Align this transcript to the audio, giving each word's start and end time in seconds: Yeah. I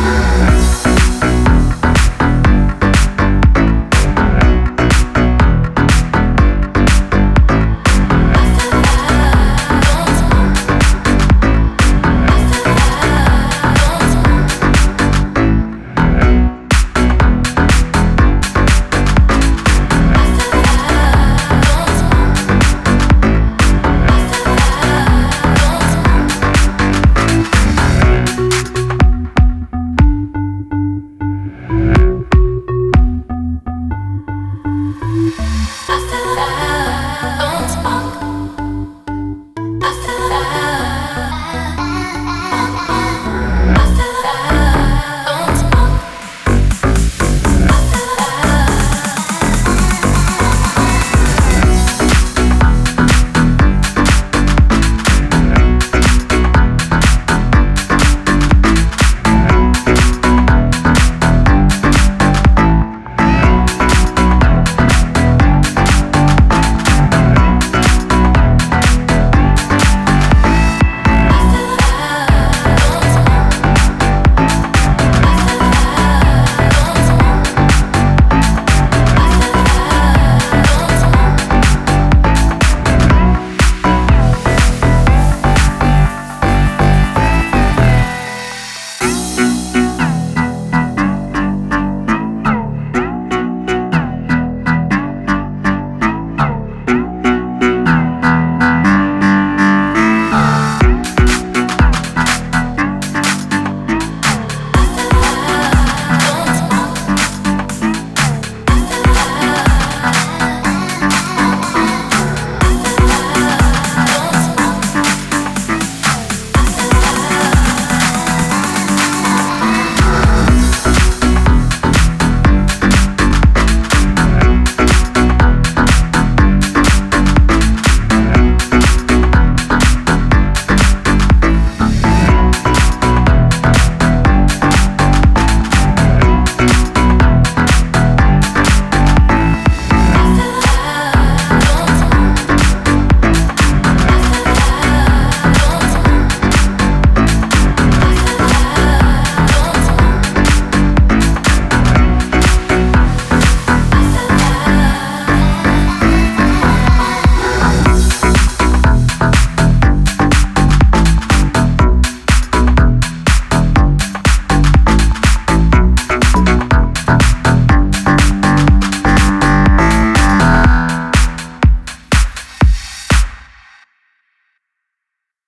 Yeah. 0.00 0.57
I 35.70 35.98